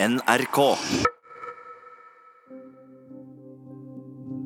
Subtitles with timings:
[0.00, 0.76] NRK.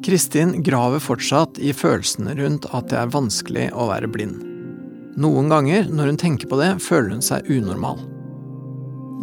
[0.05, 4.39] Kristin graver fortsatt i følelsene rundt at det er vanskelig å være blind.
[5.21, 8.01] Noen ganger når hun tenker på det, føler hun seg unormal.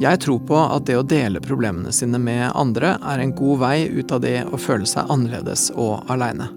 [0.04, 3.90] Jeg tror på at det å dele problemene sine med andre er en god vei
[3.90, 6.52] ut av det å føle seg annerledes og aleine.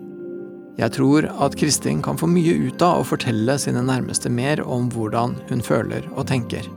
[0.76, 4.92] Jeg tror at Kristin kan få mye ut av å fortelle sine nærmeste mer om
[4.92, 6.68] hvordan hun føler og tenker.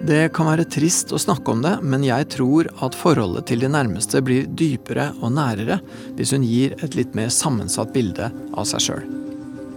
[0.00, 3.68] Det kan være trist å snakke om det, men jeg tror at forholdet til de
[3.68, 5.76] nærmeste blir dypere og nærere
[6.16, 9.08] hvis hun gir et litt mer sammensatt bilde av seg sjøl.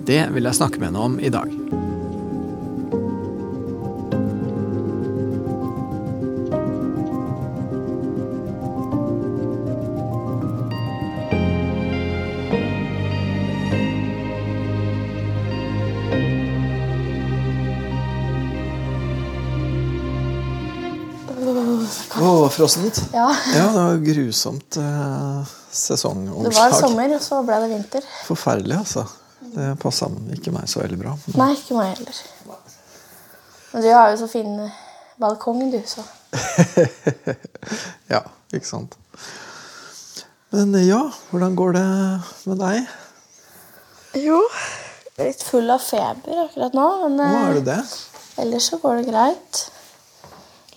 [0.07, 1.51] Det vil jeg snakke med henne om i dag.
[21.47, 23.01] Å, frossent.
[23.13, 26.71] Ja, Ja, det var grusomt eh, det sesongomslag.
[26.71, 28.07] var sommer, og så ble det vinter.
[28.27, 29.05] Forferdelig, altså.
[29.53, 31.13] Det passa ikke meg så veldig bra.
[31.37, 32.21] Nei, ikke meg heller.
[33.73, 34.53] Men du har jo så fin
[35.21, 36.01] balkong, du, så
[38.13, 38.21] Ja,
[38.53, 38.95] ikke sant.
[40.53, 41.85] Men eh, ja, hvordan går det
[42.49, 42.89] med deg?
[44.23, 44.39] Jo.
[45.17, 47.79] Litt full av feber akkurat nå, men Nå eh, er det det?
[48.41, 49.63] ellers så går det greit.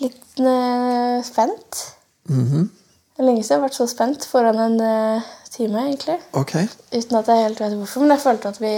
[0.03, 1.83] Litt uh, spent.
[2.29, 2.71] Mhm.
[3.17, 6.19] Det er lenge siden jeg har vært så spent foran en uh, time, egentlig.
[6.37, 6.67] Okay.
[6.93, 8.73] Uten at jeg helt vet hvorfor, men jeg følte at vi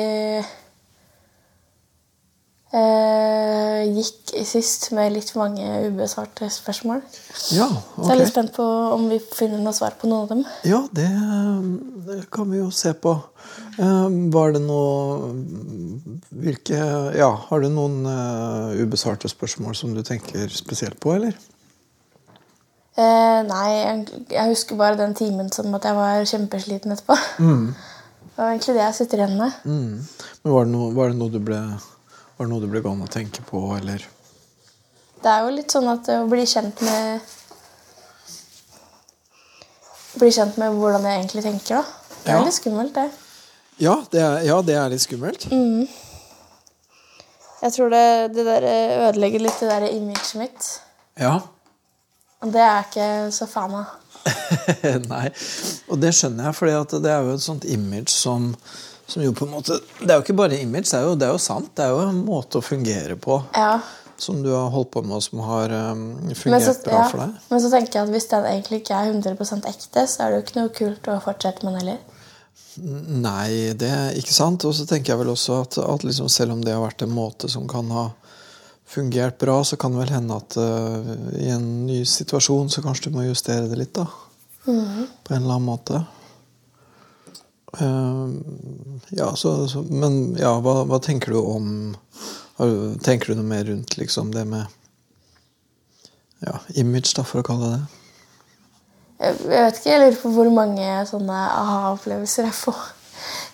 [2.76, 7.00] eh, gikk i sist med litt for mange ubesvarte spørsmål.
[7.56, 10.32] Ja, Så jeg er litt spent på om vi finner noe svar på noen av
[10.32, 10.44] dem.
[10.68, 11.08] Ja, det,
[12.08, 13.14] det kan vi jo se på.
[13.78, 15.30] Eh, Var det noe
[16.34, 16.78] Hvilke
[17.16, 21.36] Ja, har du noen eh, ubesvarte spørsmål som du tenker spesielt på, eller?
[22.98, 27.14] Eh, nei, jeg, jeg husker bare den timen som at jeg var kjempesliten etterpå.
[27.38, 29.54] Det var egentlig det jeg sitter igjen med.
[29.66, 29.94] Mm.
[30.42, 31.60] Men var det, noe, var det noe du ble
[32.38, 34.04] Var det noe du ble gående og tenke på, eller?
[35.18, 37.20] Det er jo litt sånn at å bli kjent med
[40.18, 41.82] Bli kjent med hvordan jeg egentlig tenker, da.
[42.24, 42.44] Det er Ja.
[42.44, 43.10] litt skummelt, det.
[43.78, 45.44] Ja, det er, ja, det er litt skummelt.
[47.62, 48.62] Jeg tror det, det der
[49.08, 50.80] ødelegger litt det der imaget mitt.
[51.18, 51.36] Ja.
[52.42, 53.86] Og det er jeg ikke så fan av.
[55.12, 55.28] Nei.
[55.88, 56.66] Og det skjønner jeg, for
[57.02, 58.54] det er jo et sånt image som,
[59.08, 61.28] som jo på en måte Det er jo ikke bare image, det er jo, det
[61.28, 61.70] er jo sant.
[61.76, 63.80] Det er jo en måte å fungere på Ja.
[64.20, 66.04] som du har holdt på med, og som har um,
[66.34, 67.08] fungert så, bra ja.
[67.08, 67.34] for deg.
[67.48, 70.38] Men så tenker jeg at hvis den egentlig ikke er 100% ekte, så er det
[70.38, 72.00] jo ikke noe kult å fortsette med den heller.
[72.78, 74.66] Nei, det er ikke sant.
[74.68, 77.14] Og så tenker jeg vel også at, at liksom selv om det har vært en
[77.14, 78.10] måte som kan ha
[78.88, 83.08] fungert bra, så kan det vel hende at uh, i en ny situasjon så kanskje
[83.08, 84.06] du må justere det litt, da.
[84.68, 86.04] På en eller annen måte.
[87.78, 88.34] Uh,
[89.14, 91.68] ja, så, så Men ja, hva, hva tenker du om
[93.06, 94.66] Tenker du noe mer rundt liksom det med
[96.42, 97.98] ja, image, da, for å kalle det det?
[99.18, 102.82] Jeg, jeg vet ikke, jeg lurer på hvor mange sånne aha-opplevelser jeg får,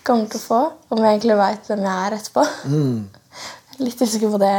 [0.05, 0.59] kommer til å få.
[0.93, 2.43] Om jeg egentlig veit hvem jeg er etterpå.
[2.65, 4.53] Er litt usikker på det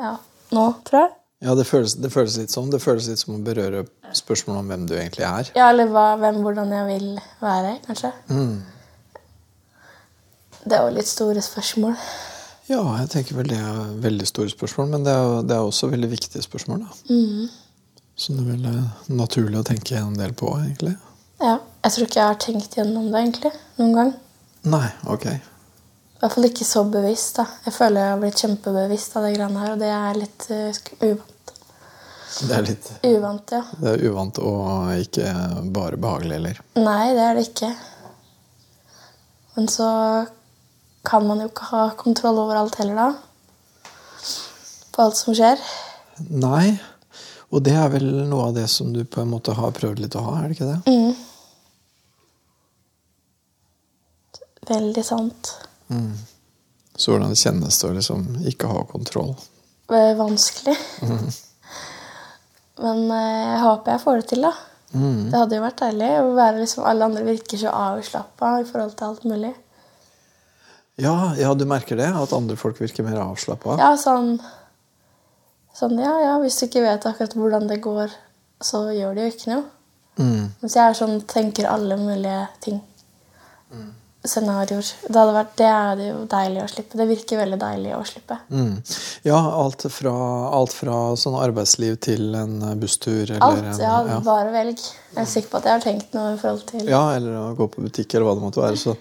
[0.00, 0.12] ja,
[0.56, 1.14] nå, tror jeg.
[1.44, 2.68] Ja, det føles, det føles litt sånn.
[2.72, 3.86] Det føles litt som å berøre
[4.18, 5.50] spørsmålet om hvem du egentlig er.
[5.56, 7.08] Ja, Eller hva, hvem, hvordan jeg vil
[7.40, 8.12] være, kanskje.
[10.64, 11.94] Det er jo litt store spørsmål.
[12.70, 15.88] Ja, jeg tenker vel det er veldig store spørsmål, men det er, det er også
[15.90, 16.84] veldig viktige spørsmål.
[16.84, 17.14] da.
[18.20, 20.92] Som det er vel eh, naturlig å tenke en del på, egentlig.
[21.40, 23.50] Ja, Jeg tror ikke jeg har tenkt gjennom det egentlig,
[23.80, 24.10] noen gang.
[24.68, 25.24] Nei, ok.
[25.32, 27.38] I hvert fall ikke så bevisst.
[27.40, 27.46] da.
[27.64, 30.80] Jeg føler jeg har blitt kjempebevisst av det greiene her, og det er litt uh,
[31.00, 31.39] uvant.
[32.30, 33.62] Det er litt Uvant, ja.
[33.80, 35.30] det er uvant og ikke
[35.74, 36.60] bare behagelig, eller?
[36.78, 37.70] Nei, det er det ikke.
[39.56, 39.88] Men så
[41.02, 43.10] kan man jo ikke ha kontroll over alt heller, da.
[44.94, 45.58] På alt som skjer.
[46.30, 46.78] Nei.
[47.50, 50.16] Og det er vel noe av det som du på en måte har prøvd litt
[50.18, 50.80] å ha, er det ikke det?
[50.86, 51.14] Mm.
[54.70, 55.54] Veldig sant.
[55.90, 56.14] Mm.
[56.94, 59.34] Så hvordan kjennes det å liksom ikke ha kontroll?
[59.90, 60.76] Det er vanskelig.
[62.80, 64.52] Men eh, jeg håper jeg får det til, da.
[64.90, 68.96] Det hadde jo vært deilig å være liksom Alle andre virker så avslappa i forhold
[68.98, 69.52] til alt mulig.
[70.98, 72.08] Ja, ja, du merker det?
[72.10, 73.78] At andre folk virker mer avslappa?
[73.80, 74.40] Ja, sånn
[75.80, 78.10] Sånn, ja, ja, hvis du ikke vet akkurat hvordan det går,
[78.60, 79.62] så gjør det jo ikke noe.
[80.18, 80.48] Mm.
[80.60, 82.80] Mens jeg er sånn, tenker alle mulige ting.
[84.24, 84.84] Scenarioer.
[85.06, 86.98] Det, hadde vært, det er det jo deilig å slippe.
[87.00, 88.36] Det virker veldig deilig å slippe.
[88.52, 88.74] Mm.
[89.24, 90.12] Ja, alt fra,
[90.58, 93.64] alt fra sånn arbeidsliv til en busstur eller Alt.
[93.64, 94.82] en, Ja, bare velg.
[95.10, 97.46] Jeg er sikker på at jeg har tenkt noe i forhold til Ja, eller å
[97.58, 98.78] gå på butikk, eller hva det måtte være.
[98.78, 98.94] Så,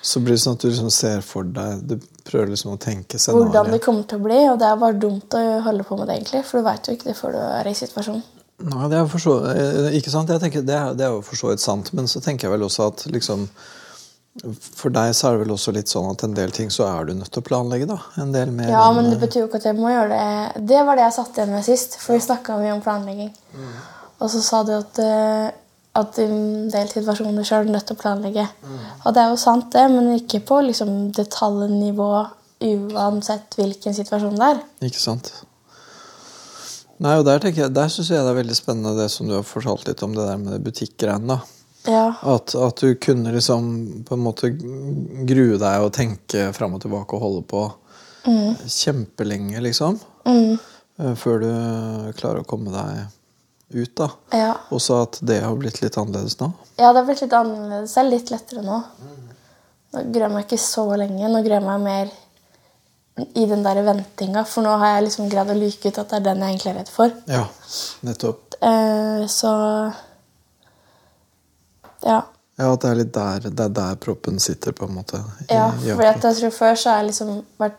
[0.00, 1.96] så blir det sånn at du liksom ser for deg Du
[2.30, 4.38] prøver liksom å tenke hvordan det kommer til å bli.
[4.52, 6.44] Og det er bare dumt å holde på med det, egentlig.
[6.46, 8.22] For du veit jo ikke det før du er i situasjonen.
[8.70, 10.30] Nei, det er for så, eh, ikke sant?
[10.30, 12.54] Jeg tenker, det, er, det er jo for så vidt sant, men så tenker jeg
[12.54, 13.46] vel også at liksom
[14.38, 17.08] For deg så er det vel også litt sånn at en del ting så er
[17.08, 17.96] du nødt til å planlegge, da.
[18.22, 20.66] En del mer Ja, men det betyr jo ikke at jeg må gjøre det.
[20.70, 23.32] Det var det jeg satt igjen med sist, for vi snakka mye om planlegging.
[24.20, 25.50] Og så sa du at, eh,
[25.98, 28.46] at i en del situasjoner så er du nødt til å planlegge.
[29.02, 32.10] Og det er jo sant, det, men ikke på liksom, detaljnivå
[32.70, 34.66] uansett hvilken situasjon det er.
[34.86, 35.32] Ikke sant?
[37.00, 39.46] Nei, og Der, jeg, der syns jeg det er veldig spennende det som du har
[39.48, 41.34] fortalt litt om det der med butikkgreiene.
[41.34, 41.59] da.
[41.88, 42.14] Ja.
[42.22, 43.70] At, at du kunne liksom
[44.08, 47.62] på en måte grue deg og tenke fram og tilbake og holde på
[48.68, 49.98] kjempelenge, liksom.
[50.28, 50.58] Mm.
[50.98, 51.50] eh, Før du
[52.18, 53.06] klarer å komme deg
[53.70, 54.10] ut, da.
[54.34, 54.54] Ja.
[54.74, 56.50] Og så at det har blitt litt annerledes nå.
[56.76, 57.94] ja, det har blitt litt annerledes.
[57.94, 58.80] Det er litt lettere nå.
[59.90, 61.30] Nå gruer jeg meg ikke så lenge.
[61.30, 62.12] Nå gruer jeg meg mer
[63.36, 66.20] i den der ventinga, for nå har jeg liksom greid å luke ut at det
[66.20, 67.16] er den jeg egentlig er redd for.
[67.28, 67.42] Ja,
[68.06, 68.56] nettopp.
[68.64, 69.50] Eh, så
[72.06, 72.22] Ja.
[72.60, 75.20] Ja, at det er litt der, det er der proppen sitter, på en måte.
[75.48, 77.78] i- ja for jeg tror før så har jeg liksom vært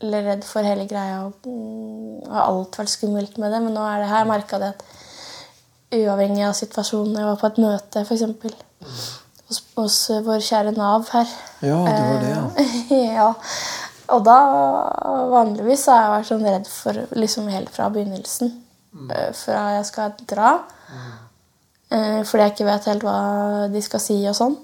[0.00, 1.26] redd for hele greia.
[1.26, 4.24] Og mm, har alt vært skummelt med det, men nå er det her.
[4.24, 4.82] Jeg merka det at
[5.94, 8.24] uavhengig av situasjonen Jeg var på et møte, f.eks.
[9.48, 11.28] Hos, hos vår kjære Nav her.
[11.62, 12.44] Ja, det var det, ja.
[12.64, 13.28] Eh, ja.
[14.14, 14.38] Og da
[15.32, 18.52] Vanligvis har jeg vært sånn redd for liksom helt fra begynnelsen.
[18.94, 19.12] Mm.
[19.36, 20.50] Fra jeg skal dra.
[20.88, 21.12] Eh,
[21.90, 23.18] fordi jeg ikke vet helt hva
[23.70, 24.56] de skal si og sånn.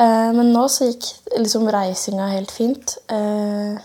[0.00, 2.96] Eh, men nå så gikk liksom reisinga helt fint.
[3.12, 3.80] Eh,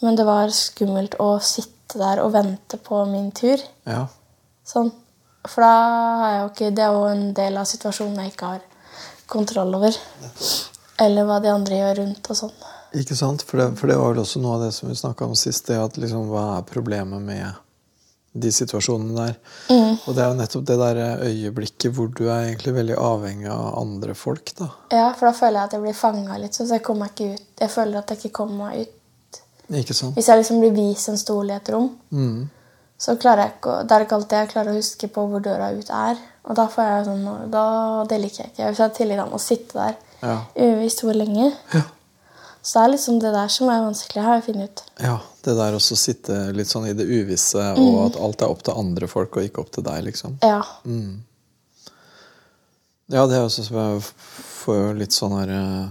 [0.00, 3.62] men det var skummelt å sitte der og vente på min tur.
[3.88, 4.06] ja.
[4.68, 4.90] Sånn.
[5.48, 5.74] For da
[6.20, 8.64] har jeg jo ikke Det er jo en del av situasjonen jeg ikke har
[9.30, 9.96] kontroll over.
[11.00, 12.52] Eller hva de andre gjør rundt og sånn.
[13.00, 13.44] Ikke sant?
[13.48, 15.70] For det, for det var vel også noe av det som vi snakka om sist.
[15.70, 17.46] det at liksom, Hva er problemet med
[18.34, 19.36] de situasjonene der?
[20.06, 23.78] Og det er jo nettopp det der øyeblikket hvor du er egentlig veldig avhengig av
[23.80, 24.52] andre folk.
[24.58, 24.68] da.
[24.92, 26.54] Ja, for da føler jeg at jeg blir fanga litt.
[26.54, 27.46] Så jeg kommer ikke ut.
[27.60, 29.40] Jeg føler at jeg ikke kommer meg ut.
[29.74, 30.14] Ikke sant?
[30.16, 32.48] Hvis jeg liksom blir vist en stol i et rom, Mm.
[32.98, 35.40] så klarer jeg ikke å, det er ikke alltid jeg klarer å huske på hvor
[35.44, 36.16] døra ut er.
[36.48, 38.68] Og da får jeg sånn da, Det liker jeg ikke.
[38.68, 40.38] Hvis jeg har tillit til å sitte der Ja.
[40.56, 41.52] uvisst hvor lenge.
[41.74, 41.82] Ja.
[42.68, 44.84] Så det er liksom det der som er vanskelig, å finne ut.
[45.00, 45.16] ja.
[45.48, 48.76] Det der også sitte litt sånn i det uvisse, og at alt er opp til
[48.76, 50.34] andre folk og ikke opp til deg, liksom.
[50.44, 50.58] Ja.
[53.08, 54.02] Ja, det er også som jeg
[54.58, 55.86] får jo litt sånn her eh,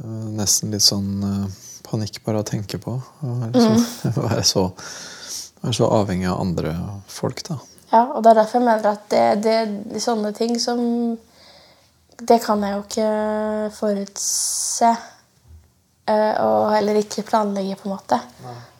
[0.00, 2.94] eh, Nesten litt sånn eh, panikk bare av å tenke på.
[2.96, 3.76] Å liksom,
[4.30, 4.64] være, så,
[5.60, 6.72] være så avhengig av andre
[7.12, 7.58] folk, da.
[7.92, 10.80] Ja, og det er derfor jeg mener at det, det, sånne ting som
[12.16, 13.10] Det kan jeg jo ikke
[13.76, 14.94] forutse.
[16.06, 18.18] Eh, Og heller ikke planlegge, på en måte.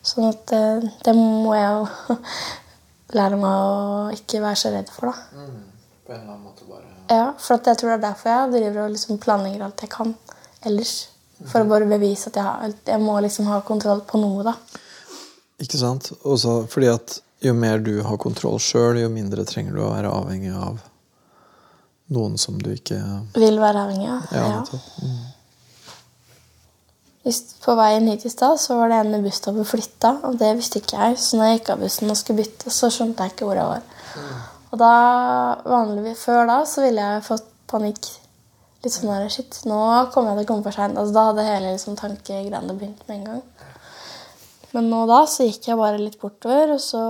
[0.02, 2.16] Sånn at eh, det må jeg jo
[3.18, 5.46] lære meg å ikke være så redd for, da.
[6.06, 8.84] På en eller annen måte bare Ja, for jeg tror det er derfor jeg driver
[8.86, 10.14] og liksom planlegger alt jeg kan
[10.64, 10.94] ellers.
[11.50, 14.54] For å bare bevise at jeg, har, jeg må liksom ha kontroll på noe, da.
[15.62, 16.12] Ikke sant?
[16.22, 20.10] Også fordi at jo mer du har kontroll sjøl, jo mindre trenger du å være
[20.14, 20.78] avhengig av
[22.12, 22.98] noen som du ikke
[23.34, 24.26] Vil være avhengig av.
[24.30, 24.80] Ja, Ja.
[27.22, 30.98] På veien hit i stad var det en med busstoppet flytta, og det visste ikke
[30.98, 31.20] jeg.
[31.22, 33.68] Så når jeg gikk av bussen og skulle bytte, så skjønte jeg ikke hvor jeg
[33.68, 33.84] var.
[34.72, 34.90] Og da,
[35.68, 38.08] vanligvis Før da så ville jeg fått panikk.
[38.82, 39.78] Litt sånn der, shit, nå
[40.10, 40.98] kommer jeg til å komme for seint.
[40.98, 43.42] Altså, da hadde hele liksom, tankegreiene begynt med en gang.
[44.72, 47.02] Men nå da så gikk jeg bare litt bortover, og så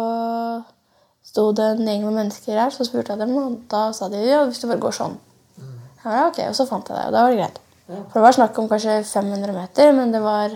[1.25, 2.75] sto det en gjeng med mennesker her.
[2.75, 5.17] Så spurte jeg dem, og da sa de ja, hvis du bare går sånn.
[6.03, 7.63] Ja, ok, Og så fant jeg det, og da var det greit.
[7.87, 10.55] For det var snakk om kanskje 500 meter, men det var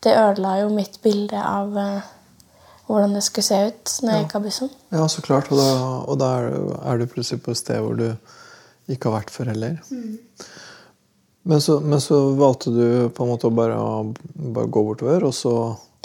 [0.00, 2.04] Det ødela jo mitt bilde av eh,
[2.88, 4.70] hvordan det skulle se ut når jeg gikk av bussen.
[4.96, 5.50] Ja, så klart.
[5.52, 5.66] Og da,
[6.08, 8.06] og da er, du, plutselig på et sted hvor du
[8.88, 9.76] ikke har vært før heller.
[11.42, 13.76] Men, så, men så valgte du på en måte å bare,
[14.56, 15.54] bare gå bortover, og så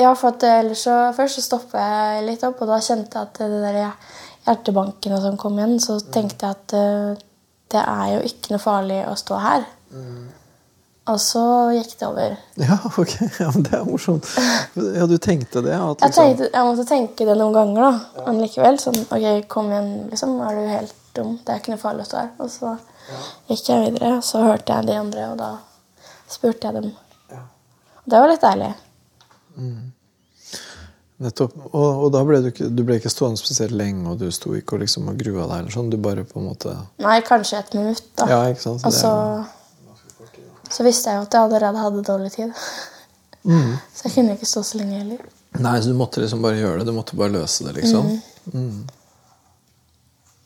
[0.03, 3.31] Ja, for eh, ellers så Først så stoppa jeg litt opp, og da kjente jeg
[3.31, 3.79] at det der
[4.45, 5.79] hjertebanken og sånn kom igjen.
[5.83, 7.23] Så tenkte jeg at eh,
[7.71, 9.65] det er jo ikke noe farlig å stå her.
[11.05, 11.41] Og så
[11.75, 12.31] gikk det over.
[12.57, 13.11] Ja, ok.
[13.43, 14.25] Ja, men det er morsomt.
[14.73, 15.75] Ja, du tenkte det?
[15.77, 18.23] At Jeg, liksom, tenkte, jeg måtte tenke det noen ganger, da.
[18.25, 20.33] Men likevel sånn Ok, kom igjen, liksom.
[20.47, 21.35] Er du helt dum?
[21.45, 22.31] Det er ikke noe farlig å stå her.
[22.41, 22.73] Og så
[23.51, 25.51] gikk jeg videre, og så hørte jeg de andre, og da
[26.33, 26.89] spurte jeg dem.
[28.01, 28.71] Og det var litt deilig.
[31.25, 31.53] Nettopp.
[31.69, 34.51] Og, og da ble du ikke, du ble ikke stående spesielt lenge, og du sto
[34.57, 35.91] ikke og liksom og grua deg, eller sånn.
[35.93, 36.73] Du bare på en måte
[37.05, 38.25] Nei, kanskje et minutt, da.
[38.33, 38.83] Ja, ikke sant?
[38.89, 39.53] Og så, er-
[40.69, 42.53] så visste jeg jo at jeg allerede hadde dårlig tid.
[43.45, 43.73] Mm.
[43.93, 45.25] Så jeg kunne ikke stå så lenge heller.
[45.61, 46.87] Nei, så du måtte liksom bare gjøre det.
[46.89, 48.19] Du måtte bare løse det, liksom.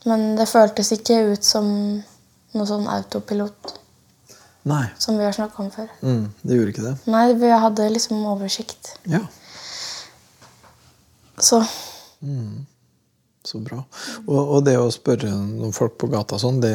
[0.05, 1.67] Men det føltes ikke ut som
[2.55, 3.73] noe sånn autopilot
[4.69, 4.85] Nei.
[5.01, 5.89] som vi har snakka om før.
[6.01, 6.93] Mm, det gjorde ikke det.
[7.11, 8.93] Nei, vi hadde liksom oversikt.
[9.09, 9.23] Ja,
[11.39, 11.61] Så
[13.45, 13.79] så bra.
[14.27, 16.73] Og, og det å spørre noen folk på gata sånn, det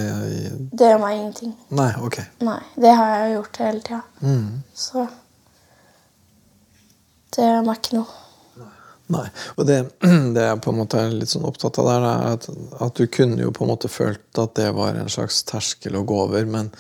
[0.73, 1.53] det gjør meg ingenting.
[1.77, 2.19] Nei, ok.
[2.47, 4.01] Nei, det har jeg jo gjort hele tida.
[4.25, 4.47] Mm.
[4.75, 5.07] Så
[7.35, 8.21] det gjør meg ikke noe.
[9.15, 9.27] Nei.
[9.61, 9.79] Og det,
[10.37, 12.49] det jeg på en måte er litt sånn opptatt av der, er at,
[12.87, 16.05] at du kunne jo på en måte følt at det var en slags terskel å
[16.09, 16.71] gå over, men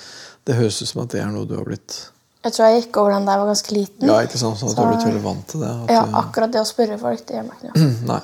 [0.48, 1.98] det høres ut som at det er noe du har blitt
[2.44, 4.08] Jeg tror jeg gikk over den da jeg var ganske liten.
[4.08, 4.58] Ja, ikke sant?
[4.60, 5.72] Sånn at du har blitt veldig vant til det.
[5.92, 7.92] Ja, du- akkurat det å spørre folk, det gjør meg ikke noe.
[8.14, 8.22] Nei.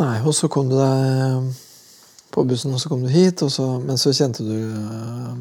[0.00, 1.54] Nei, og så kom du deg
[2.34, 5.34] på bussen, og så kom du hit, og så, men så kjente du eh,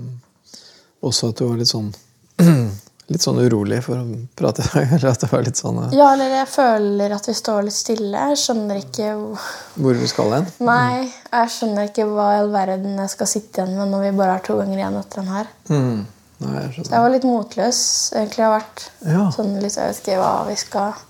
[1.01, 1.89] også at du var litt sånn
[3.11, 4.03] Litt sånn urolig, for å
[4.39, 7.65] prate Eller at det var litt sånn eh, Ja, eller jeg føler at vi står
[7.67, 8.21] litt stille.
[8.29, 10.47] Jeg skjønner ikke hvor- Hvor vi skal hen?
[10.69, 14.13] Nei, jeg skjønner ikke hva i all verden jeg skal sitte igjen med når vi
[14.21, 15.51] bare har to ganger igjen etter den her.
[15.73, 16.05] Mm.
[16.45, 17.81] Nei, jeg Så jeg var litt motløs.
[18.21, 19.25] Egentlig har jeg vært Ja.
[19.35, 21.03] sånn litt Jeg vet ikke hva vi skal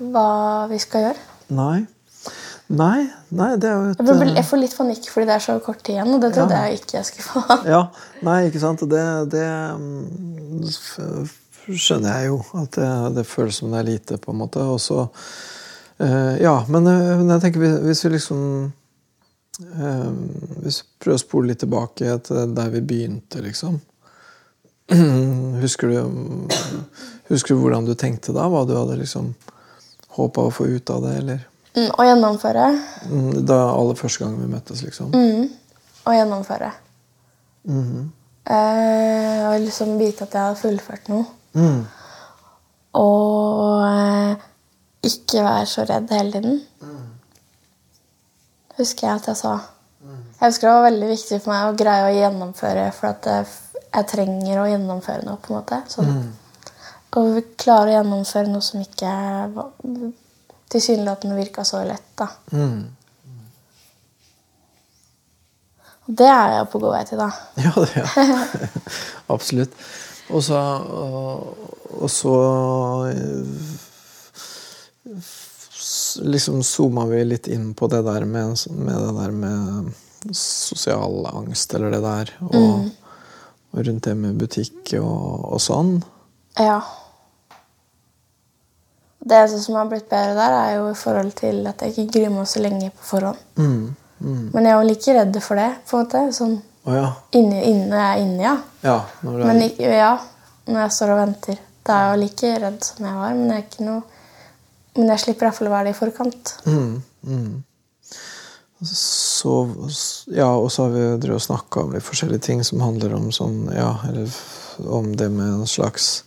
[0.00, 0.28] Hva
[0.72, 1.24] vi skal gjøre.
[1.48, 1.86] Nei.
[2.66, 5.42] Nei, nei, det er jo et Jeg, eh, jeg får litt panikk fordi det er
[5.44, 6.64] så kort tid igjen, og det trodde Ja.
[6.66, 7.58] jeg ikke jeg skulle få.
[7.70, 7.82] Ja,
[8.26, 8.82] nei, ikke sant?
[8.90, 9.46] Det, det
[9.78, 10.66] mm,
[11.70, 12.40] skjønner jeg jo.
[12.58, 14.58] At det, det føles som det er lite, på en måte.
[14.66, 15.04] Og så
[16.02, 18.42] eh, Ja, men, eh, jeg tenker hvis, vi liksom
[19.56, 23.78] Hvis vi prøver å spole litt tilbake til der vi begynte, liksom.
[25.62, 26.50] Husker du,
[27.30, 28.44] husker du hvordan du tenkte da?
[28.50, 29.32] Hva du hadde liksom
[30.16, 31.44] håpa å få ut av det, eller?
[31.76, 32.66] Mm, Å gjennomføre.
[33.10, 35.10] Mm, Da aller første gang vi møttes, liksom.
[35.12, 35.50] Mm,
[36.06, 36.70] å gjennomføre.
[37.68, 38.06] Mhm.
[38.46, 41.24] Eh, og liksom vite at jeg hadde fullført noe.
[41.54, 41.80] Mm.
[42.94, 44.36] Og eh,
[45.02, 46.60] ikke være så redd hele tiden.
[48.78, 49.54] Husker jeg at jeg sa.
[50.40, 53.46] Jeg husker det var veldig viktig for meg å greie å gjennomføre, for at jeg,
[53.94, 55.38] jeg trenger å gjennomføre noe.
[55.40, 55.78] på en måte.
[55.88, 56.32] Sånn.
[57.16, 59.10] Og klare å gjennomføre noe som ikke
[60.72, 62.10] tilsynelatende virka så lett.
[62.18, 62.28] da.
[62.52, 62.96] Mm.
[66.06, 67.30] Det er jeg på god vei til, da.
[67.64, 68.68] Ja, det er ja.
[69.34, 69.72] Absolutt.
[70.34, 72.34] Og så, og, så
[73.12, 73.46] eh,
[76.26, 81.74] liksom zooma vi litt inn på det der med, med det der med sosial angst,
[81.74, 82.32] eller det der.
[82.50, 82.88] Og,
[83.70, 85.98] og rundt det med butikk og, og sånn.
[86.58, 86.78] Ja.
[89.26, 92.12] Det eneste som har blitt bedre der, er jo i forhold til at jeg ikke
[92.14, 93.40] gruer meg så lenge på forhånd.
[93.58, 93.94] Mm.
[94.18, 94.44] Mm.
[94.54, 95.70] Men jeg er jo like redd for det.
[95.90, 96.24] på en måte.
[96.36, 97.06] Sånn Å ja.
[97.36, 98.56] inni, inni, når jeg er inni, ja.
[98.86, 100.12] Ja, når er, Men ikke, ja,
[100.70, 101.62] når jeg står og venter.
[101.86, 104.02] Da er jeg jo like redd som jeg var, men jeg, er ikke noe,
[104.96, 106.54] men jeg slipper i hvert fall å være det i forkant.
[106.66, 106.94] Mm,
[107.26, 107.50] mm.
[108.86, 109.52] Så,
[110.36, 113.94] ja, og så har vi snakka om litt forskjellige ting som handler om sånn, ja,
[114.08, 114.30] eller
[114.84, 116.24] om det med en slags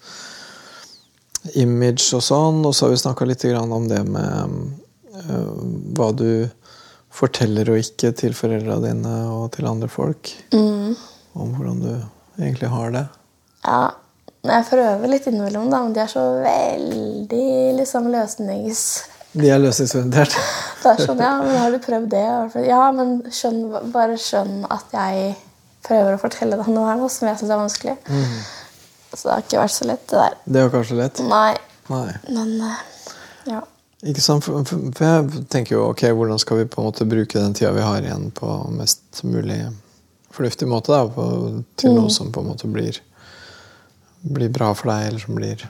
[1.55, 4.55] image og sånn, og så har vi snakka litt om det med
[5.29, 5.53] øh,
[5.95, 6.49] hva du
[7.13, 10.31] forteller og ikke til foreldra dine og til andre folk.
[10.53, 10.95] Mm.
[11.33, 11.93] Om hvordan du
[12.39, 13.05] egentlig har det.
[13.65, 13.81] Ja,
[14.47, 17.47] jeg prøver litt innimellom, da, men de er så veldig
[17.79, 18.83] liksom løsnings...
[19.29, 20.33] De er løsningsorientert.
[20.81, 22.27] Det er sånn, ja, men har du prøvd det?
[22.65, 25.33] Ja, men skjønn, bare skjønn at jeg
[25.85, 27.97] prøver å fortelle deg noe her nå som jeg syns er vanskelig.
[29.13, 30.37] Så det har ikke vært så lett, det der.
[30.45, 31.21] Det var kanskje lett?
[31.25, 31.53] Nei,
[31.89, 32.07] Nei.
[32.29, 32.81] men eh,
[33.49, 33.61] ja.
[34.07, 34.45] Ikke sant?
[34.45, 37.83] For, jeg tenker jo ok, hvordan skal vi på en måte bruke den tida vi
[37.83, 39.59] har igjen, på mest mulig
[40.35, 40.93] fornuftig måte?
[40.93, 41.25] da, på,
[41.79, 43.01] Til noe som på en måte blir,
[44.21, 45.65] blir bra for deg, eller som blir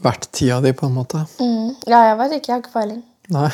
[0.00, 1.26] verdt tida di, på en måte.
[1.42, 1.74] Mm.
[1.90, 2.46] Ja, jeg vet ikke.
[2.46, 3.02] Jeg har ikke peiling.
[3.34, 3.50] Nei.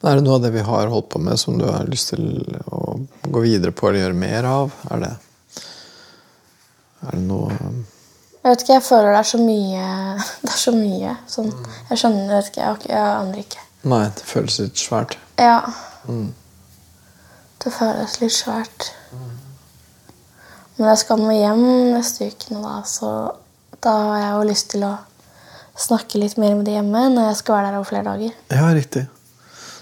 [0.00, 2.14] Men Er det noe av det vi har holdt på med, som du har lyst
[2.14, 2.22] til
[2.72, 2.96] å
[3.28, 4.76] gå videre på eller gjøre mer av?
[4.90, 5.10] Er det,
[7.04, 9.88] er det noe Jeg vet ikke, jeg føler det er så mye.
[10.46, 11.16] Det er så mye.
[11.28, 11.50] Sånn,
[11.90, 13.66] jeg skjønner det vet ikke, jeg, jeg aner ikke.
[13.92, 15.18] Nei, det føles litt svært.
[15.40, 15.58] Ja.
[16.08, 16.30] Mm.
[17.60, 18.90] Det føles litt svært.
[20.78, 23.12] Men jeg skal nå hjem neste uke, nå da, så
[23.84, 24.94] da har jeg jo lyst til å
[25.80, 28.38] snakke litt mer med de hjemme når jeg skal være der over flere dager.
[28.48, 29.04] Ja, riktig.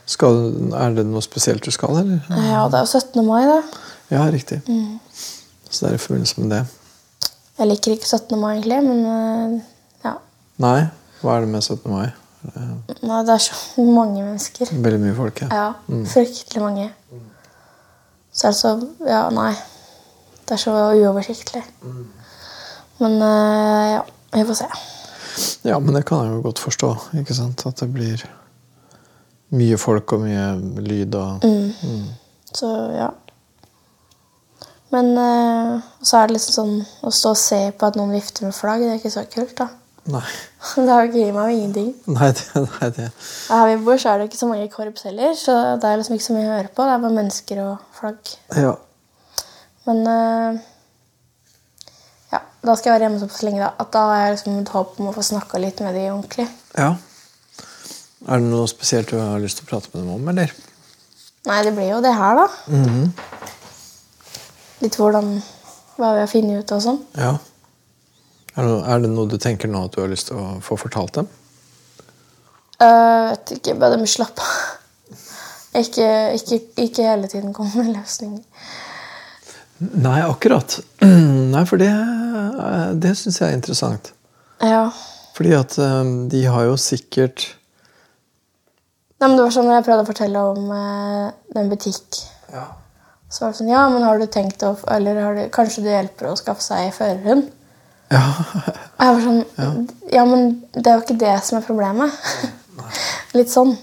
[0.09, 0.39] Skal,
[0.73, 2.23] er det noe spesielt du skal, eller?
[2.33, 3.25] Ja, det er jo 17.
[3.27, 3.59] mai, da.
[4.15, 4.63] Ja, riktig.
[5.69, 6.63] Så det er i forbindelse med det.
[7.59, 8.39] Jeg liker ikke 17.
[8.41, 9.59] mai, egentlig, men eh,
[10.07, 10.15] ja.
[10.65, 10.79] Nei,
[11.21, 11.91] hva er det med 17.
[11.93, 12.07] mai?
[13.03, 13.59] Nei, det er så
[13.99, 14.71] mange mennesker.
[14.73, 15.49] Veldig mye folk, ja.
[15.53, 16.89] Ja, fryktelig mange.
[18.33, 18.75] Så er det så
[19.09, 19.51] Ja, nei.
[20.49, 21.61] Det er så uoversiktlig.
[23.03, 24.69] Men eh, ja, vi får se.
[25.69, 26.95] Ja, men det kan jeg jo godt forstå.
[27.21, 27.67] ikke sant?
[27.69, 28.23] At det blir
[29.57, 30.51] mye folk og mye
[30.85, 31.45] lyd og
[32.55, 33.09] Så ja.
[34.93, 38.47] Men eh, så er det liksom sånn å stå og se på at noen vifter
[38.49, 39.69] med flagg, det er ikke så kult, da.
[40.09, 40.25] Nei.
[40.89, 41.91] Det gitt meg jo ingenting.
[42.17, 43.09] Nei, det, nei, det.
[43.51, 46.17] Her vi bor, så er det ikke så mange korps heller, så det er liksom
[46.17, 46.87] ikke så mye å høre på.
[46.89, 48.33] Det er bare mennesker og flagg.
[48.57, 48.73] Ja.
[49.89, 50.63] Men eh,
[52.33, 54.73] ja, da skal jeg være hjemme så lenge da, at da har jeg liksom et
[54.79, 56.49] håp om å få snakka litt med de ordentlig.
[56.79, 56.95] ja.
[58.29, 60.53] Er det noe spesielt du har lyst til å prate med dem om, eller?
[61.49, 62.47] Nei, det blir jo det her, da.
[64.85, 65.39] Litt hvordan
[65.99, 66.99] Hva vi har funnet ut og sånn.
[67.19, 67.33] Ja.
[68.55, 70.59] Er det, noe, er det noe du tenker nå at du har lyst til å
[70.63, 71.31] få fortalt dem?
[72.79, 74.53] Uh, vet ikke, bare de slapp av.
[75.79, 76.07] Ikke,
[76.37, 78.45] ikke, ikke hele tiden komme med løsninger.
[79.79, 80.79] Nei, akkurat.
[81.55, 81.91] Nei, for det,
[83.03, 84.13] det syns jeg er interessant.
[84.63, 84.89] Ja.
[85.39, 87.45] Fordi at eh, de har jo sikkert
[89.19, 92.21] Nei, men det var sånn når jeg prøvde å fortelle om eh, den butikk.
[92.55, 92.65] Ja.
[93.29, 95.91] Så var det sånn Ja, men har du tenkt å Eller har du, kanskje du
[95.91, 97.51] hjelper å skaffe seg førerhund?
[98.09, 98.23] Ja.
[98.25, 99.43] Og jeg var sånn
[100.15, 100.23] ja.
[100.25, 102.15] men det er jo ikke det som er problemet.
[103.37, 103.75] Litt sånn.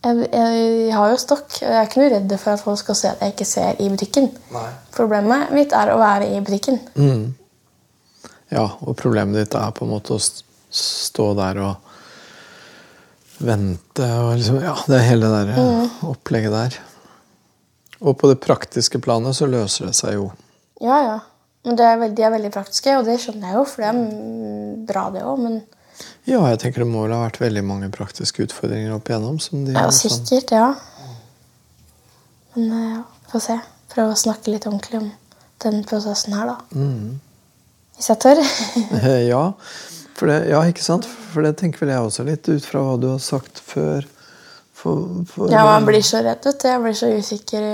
[0.00, 1.58] Jeg, jeg har jo stokk.
[1.58, 3.82] og Jeg er ikke noe redd for at folk skal se at jeg ikke ser
[3.84, 4.30] i butikken.
[4.54, 4.70] Nei.
[4.96, 6.80] Problemet mitt er å være i butikken.
[8.54, 11.89] ja, og problemet ditt er på en måte å stå der og
[13.40, 16.06] vente og liksom Ja, det er hele det der mm.
[16.10, 16.78] opplegget der.
[18.00, 20.30] Og på det praktiske planet så løser det seg jo.
[20.80, 21.18] Ja, ja.
[21.66, 23.90] Men det er veldig, de er veldig praktiske, og det skjønner jeg jo, for det
[23.90, 25.42] er mm, bra, det òg.
[25.44, 25.58] Men
[26.24, 29.36] Ja, jeg tenker det må vel ha vært veldig mange praktiske utfordringer opp igjennom.
[29.44, 30.70] Som de ja, liksom- sikkert, ja.
[32.54, 33.58] Men eh, ja, får se.
[33.92, 35.10] Prøve å snakke litt ordentlig om
[35.60, 36.80] den prosessen her, da.
[37.98, 38.40] Hvis jeg tør.
[39.34, 39.42] ja,
[40.20, 41.08] for det, ja, ikke sant?
[41.32, 44.04] For det tenker vel jeg også litt, ut fra hva du har sagt før.
[44.76, 46.68] For, for, ja, man blir så redd, vet du.
[46.68, 47.64] Jeg blir så usikker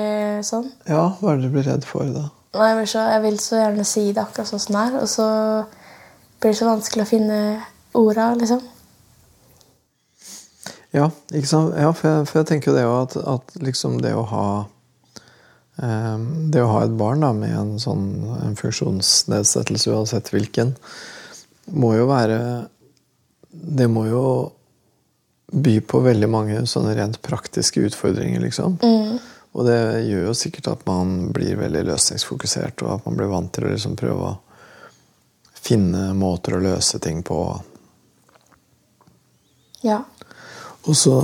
[0.46, 0.68] sånn.
[0.86, 2.28] Ja, hva er det du blir redd for, da?
[2.56, 5.10] Nei, Jeg, så, jeg vil så gjerne si det akkurat sånn som det er, og
[5.10, 5.26] så
[6.40, 7.40] blir det så vanskelig å finne
[7.96, 8.62] orda, liksom.
[10.94, 11.74] Ja, ikke sant?
[11.76, 14.46] Ja, for, jeg, for jeg tenker jo det òg at, at liksom det å ha
[15.82, 16.22] eh,
[16.54, 18.06] Det å ha et barn da, med en sånn
[18.38, 20.72] en funksjonsnedsettelse, uansett hvilken,
[21.74, 22.38] må jo være
[23.50, 24.24] Det må jo
[25.46, 28.76] by på veldig mange sånne rent praktiske utfordringer, liksom.
[29.56, 33.52] Og det gjør jo sikkert at man blir veldig løsningsfokusert, og at man blir vant
[33.54, 34.34] til å liksom prøve å
[35.54, 37.38] finne måter å løse ting på.
[39.86, 40.02] Ja.
[40.84, 41.16] Og så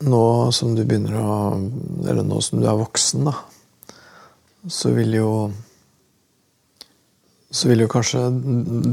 [0.00, 0.24] nå
[0.56, 1.32] som du begynner å
[2.08, 3.34] Eller nå som du er voksen, da,
[4.68, 5.30] så vil jo
[7.50, 8.20] Så vil jo kanskje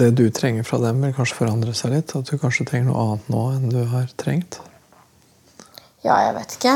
[0.02, 2.16] det du trenger fra dem, vil kanskje forandre seg litt.
[2.18, 4.60] At du kanskje trenger noe annet nå enn du har trengt.
[6.02, 6.74] ja, jeg vet ikke.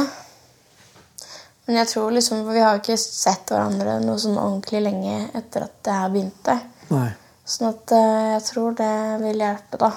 [1.65, 5.17] Men jeg tror liksom, for vi har jo ikke sett hverandre noe sånn ordentlig lenge
[5.37, 6.55] etter at det her begynte.
[6.91, 7.07] Nei.
[7.47, 9.91] Sånn at eh, jeg tror det vil hjelpe, da.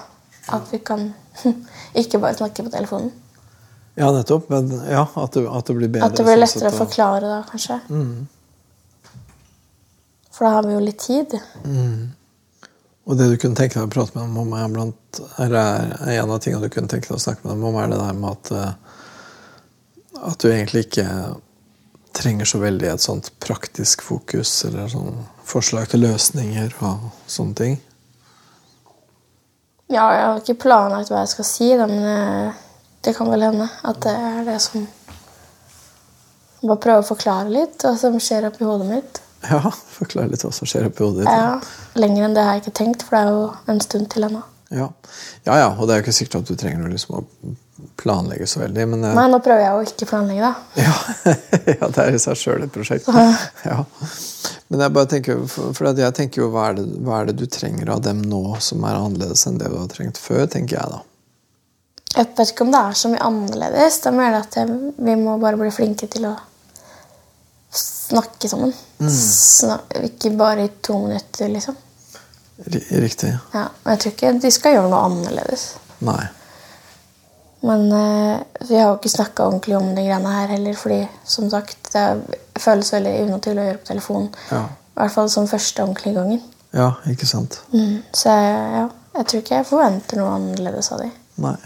[0.54, 1.08] At vi kan
[2.00, 3.10] ikke bare snakke på telefonen.
[3.98, 4.48] Ja, nettopp.
[4.52, 6.08] Men ja, at det, at det blir bedre.
[6.08, 7.80] At det blir sånn lettere å forklare da, kanskje.
[10.34, 11.36] For da har vi jo litt tid.
[13.04, 16.18] Og det du kunne tenke deg å prate med dem om, er, blant, er, er
[16.18, 18.18] en av tingene du kunne tenke deg å snakke med dem om, er det der
[18.18, 18.94] med at eh,
[20.24, 21.06] at du egentlig ikke
[22.14, 27.74] trenger så veldig et sånt praktisk fokus eller sånn forslag til løsninger og sånne ting.
[29.92, 32.60] Ja, jeg har ikke planlagt hva jeg skal si, da, men eh,
[33.04, 34.86] det kan vel hende at det er det som
[36.64, 39.18] Bare prøve å forklare litt hva som skjer oppi hodet mitt.
[39.50, 39.60] Ja,
[39.98, 41.32] forklar litt hva som skjer oppi hodet ditt.
[41.32, 41.58] Ja,
[42.00, 44.40] Lenger enn det har jeg ikke tenkt, for det er jo en stund til ennå.
[44.74, 44.88] Ja.
[45.44, 47.24] ja, ja, og det er jo ikke sikkert at du trenger liksom å
[48.00, 50.80] planlegge så veldig, men eh, Nei, nå prøver jeg å ikke planlegge, da.
[50.80, 50.94] ja,
[51.74, 53.10] ja, det er i seg sjøl et prosjekt.
[53.66, 53.84] Ja.
[54.72, 57.36] Men jeg bare tenker, for, for jeg tenker jo hva er, det, hva er det
[57.42, 60.80] du trenger av dem nå som er annerledes enn det du har trengt før, tenker
[60.80, 61.02] jeg da.
[62.14, 64.00] Jeg vet ikke om det er så mye annerledes.
[64.02, 66.34] Det er mer at jeg, vi må bare bli flinke til å
[67.78, 68.72] snakke sammen.
[69.10, 71.76] Snak, ikke bare i to minutter, liksom.
[72.70, 73.32] Ri- Riktig.
[73.54, 75.64] Ja, men jeg tror ikke de skal gjøre noe annerledes.
[76.06, 76.22] Nei.
[77.64, 81.48] Men eh, vi har jo ikke snakka ordentlig om de greiene her heller, fordi som
[81.50, 84.26] sagt, det føles veldig unaturlig å gjøre på telefon.
[84.52, 84.62] Ja.
[84.94, 86.42] I hvert fall som første ordentlige gangen.
[86.76, 87.60] ja, ikke sant?
[87.72, 88.02] Mm.
[88.14, 88.84] Så ja,
[89.16, 91.08] jeg tror ikke jeg forventer noe annerledes av de.
[91.42, 91.56] Nei.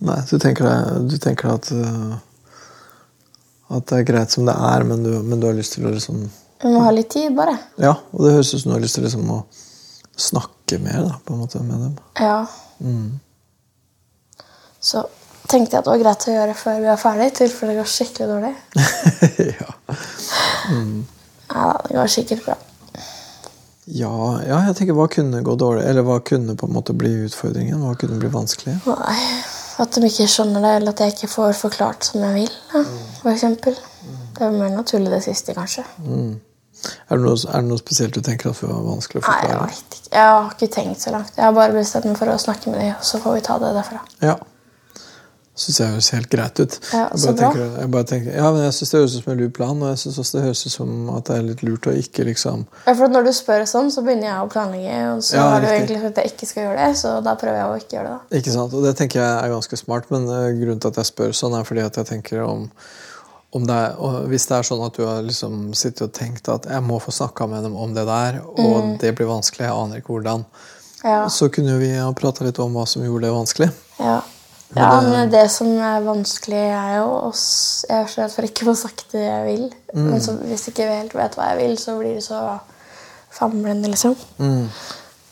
[0.00, 2.14] Nei, du tenker, deg- du tenker at øh,
[3.70, 5.94] At det er greit som det er, men du, men du har lyst til å
[5.94, 6.24] liksom
[6.60, 7.54] Du må ha litt tid, bare.
[7.80, 9.40] Ja, og det høres ut som du har lyst til liksom å
[10.20, 11.94] snakke mer da, på en måte med dem.
[12.20, 12.40] Ja.
[14.80, 15.04] Så
[15.50, 17.80] tenkte jeg at det var greit å gjøre før vi er ferdig, i tilfelle det
[17.80, 18.52] går skikkelig dårlig.
[19.60, 19.70] ja.
[21.50, 22.58] Ja, da, det går sikkert bra.
[23.90, 24.12] Ja,
[24.46, 27.80] ja, jeg tenker hva kunne gå dårlig, eller hva kunne på en måte bli utfordringen?
[27.82, 28.76] Hva kunne bli vanskelig?
[28.86, 29.24] Nei,
[29.80, 32.54] At de ikke skjønner det, eller at jeg ikke får forklart som jeg vil.
[32.74, 32.84] Ja,
[33.22, 33.76] for eksempel.
[34.36, 35.84] Det er mer naturlig det siste, kanskje.
[37.10, 39.56] Er det, noe, er det noe spesielt du tenker at var vanskelig å forklare?
[39.56, 40.12] Nei, jeg vet ikke.
[40.14, 41.34] Jeg har ikke tenkt så langt.
[41.36, 43.58] Jeg har bare bestemt meg for å snakke med dem, og så får vi ta
[43.60, 44.00] det derfra.
[44.24, 44.36] Ja.
[45.60, 46.76] Syns jeg høres helt greit ut.
[46.94, 47.48] Ja, jeg så bare bra.
[47.50, 49.82] tenker, jeg bare tenker, ja, men jeg syns det høres ut som en lur plan,
[49.82, 52.24] og jeg syns også det høres ut som at det er litt lurt å ikke
[52.30, 55.48] liksom Ja, for Når du spør sånn, så begynner jeg å planlegge, og så Ja,
[55.52, 57.76] har du egentlig sagt at jeg ikke skal gjøre det, så da prøver jeg å
[57.82, 58.16] ikke gjøre det.
[58.30, 58.38] da.
[58.40, 58.78] Ikke sant?
[58.78, 61.58] Og det tenker jeg er ganske smart, men eh, grunnen til at jeg spør sånn,
[61.60, 62.64] er fordi at jeg tenker om,
[63.52, 64.00] om det er,
[64.32, 67.12] Hvis det er sånn at du har liksom sittet og tenkt at jeg må få
[67.12, 70.46] snakka med dem om det der, og det blir vanskelig, jeg aner ikke hvordan,
[71.04, 73.72] Ja, så kunne vi ha prata litt om hva som gjorde det vanskelig.
[74.00, 74.20] ja.
[74.76, 78.62] Ja men det som er vanskelig, er jo oss Jeg er så redd for ikke
[78.64, 79.64] å få sagt det jeg vil.
[79.98, 82.40] Men så, hvis jeg ikke helt vet hva jeg vil, så blir det så
[83.34, 84.14] famlende, liksom.
[84.38, 84.66] Mm.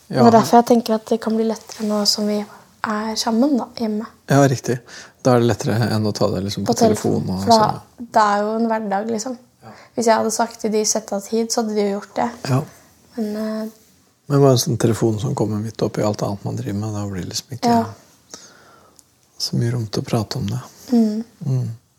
[0.09, 3.15] Det Ja, er derfor jeg tenker at det kan bli lettere nå som vi er
[3.19, 4.05] sammen da, hjemme.
[4.31, 4.79] ja, riktig.
[5.23, 7.21] Da er det lettere enn å ta det liksom på, På telefon.
[7.27, 7.41] telefon.
[7.43, 8.07] For da, sånn.
[8.15, 9.37] det er jo en hverdag, liksom.
[9.95, 12.29] Hvis jeg hadde sagt til de sett av tid, så hadde de jo gjort det.
[12.49, 12.61] Ja.
[13.17, 13.69] Men uh,
[14.29, 17.05] Men bare en sånn telefon som kommer midt oppi alt annet man driver med, da
[17.09, 17.83] blir det liksom ikke Ja.
[19.39, 20.61] Så mye rom til å prate om det.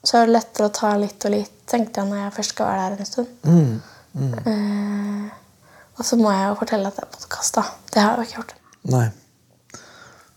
[0.05, 2.71] så er det lettere å ta litt og litt, tenkte jeg når jeg først skal
[2.71, 3.35] være der en stund.
[3.45, 4.35] Mm.
[4.51, 5.27] Eh,
[5.99, 7.61] og så må jeg jo fortelle at det er podkast.
[7.93, 8.55] Det har jeg jo ikke gjort.
[8.91, 9.07] Nei.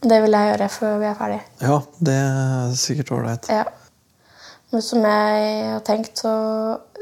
[0.04, 1.40] Det vil jeg gjøre før vi er ferdig.
[1.64, 3.48] Ja, det er sikkert ålreit.
[3.52, 3.64] Ja.
[4.74, 6.34] Men som jeg har tenkt, så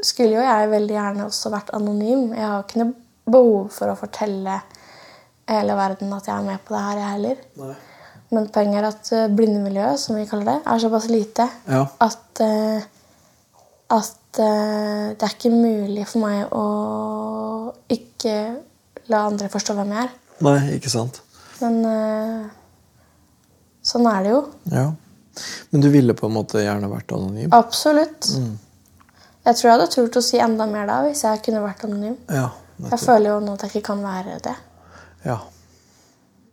[0.04, 2.28] skulle jo jeg veldig gjerne også vært anonym.
[2.36, 4.60] Jeg har ikke noe behov for å fortelle
[5.50, 7.42] hele verden at jeg er med på det her, jeg heller.
[7.62, 7.74] Nei.
[8.32, 11.82] Men poenget er at eh, blindemiljøet, som vi kaller det, er såpass lite Ja.
[12.00, 12.82] at, eh,
[13.92, 16.64] at eh, det er ikke mulig for meg å
[17.92, 18.36] ikke
[19.12, 20.14] la andre forstå hvem jeg er.
[20.42, 21.20] Nei, ikke sant.
[21.60, 21.76] Men
[23.86, 24.40] sånn er det jo.
[24.72, 24.86] Ja.
[25.70, 27.52] Men du ville på en måte gjerne vært anonym?
[27.54, 28.30] Absolutt.
[29.42, 32.16] Jeg tror jeg hadde turt å si enda mer da hvis jeg kunne vært anonym.
[32.32, 32.48] Ja.
[32.82, 34.56] Jeg føler jo nå at jeg ikke kan være det.
[35.28, 35.38] ja.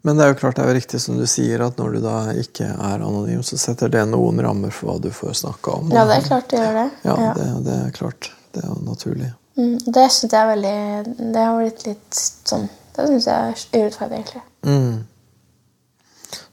[0.02, 2.00] Men det er jo klart det er jo riktig som du sier, at når du
[2.06, 5.90] da ikke er anonym, så setter det noen rammer for hva du får snakke om.
[5.92, 6.90] Ja, det er klart det gjør det.
[7.04, 7.34] Ja, Ja.
[7.36, 8.32] Det, det er klart.
[8.54, 9.34] Det er jo naturlig.
[9.60, 13.84] Mm, det syns jeg er veldig Det har blitt litt sånn Det syns jeg er
[13.84, 14.42] urettferdig, egentlig.
[14.64, 15.04] Mm.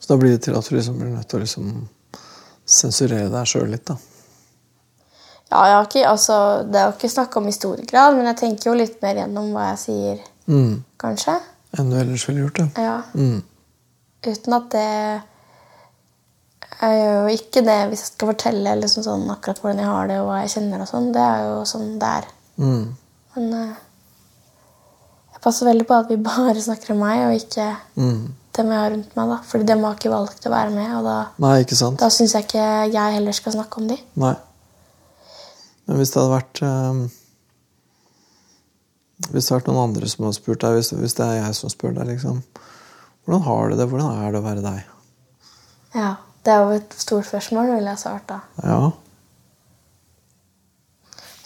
[0.00, 1.70] Så da blir det til at du liksom blir nødt til å liksom
[2.66, 3.96] sensurere deg sjøl litt, da.
[5.52, 8.26] Ja, jeg har ikke, altså, Det er jo ikke snakk om i stor grad, men
[8.32, 10.82] jeg tenker jo litt mer gjennom hva jeg sier, Mm.
[10.98, 11.40] kanskje.
[11.78, 12.68] Enn du ellers ville gjort det.
[12.80, 13.02] Ja.
[13.14, 13.42] Mm.
[14.26, 15.22] Uten at det
[16.76, 20.08] Jeg gjør jo ikke det hvis jeg skal fortelle liksom sånn, akkurat hvordan jeg har
[20.10, 20.82] det og hva jeg kjenner.
[20.84, 21.12] og sånn.
[21.14, 22.26] Det er jo sånn det er.
[22.60, 22.82] Mm.
[23.36, 23.76] Men eh,
[25.36, 28.34] jeg passer veldig på at vi bare snakker om meg, og ikke Mm.
[28.56, 29.28] dem jeg har rundt meg.
[29.28, 29.38] da.
[29.44, 31.98] Fordi dem har ikke valgt å være med, og da, Nei, ikke sant?
[32.00, 33.98] da syns jeg ikke jeg heller skal snakke om de.
[34.16, 34.34] Nei.
[35.86, 37.08] Men hvis det hadde vært eh,
[39.30, 41.56] Hvis det har vært noen andre som har spurt deg, hvis, hvis det er jeg
[41.56, 42.42] som spør deg, liksom
[43.24, 43.86] Hvordan har du det?
[43.90, 44.92] Hvordan er det å være deg?
[45.96, 46.10] Ja,
[46.46, 48.36] Det er jo et stort spørsmål, ville jeg svart da.
[48.62, 48.92] Ja.